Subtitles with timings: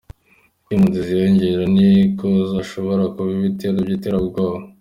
[0.59, 4.57] Uko impunzi ziyongera, ni na ko hashobora kuba ibitero vy’iterabwoba.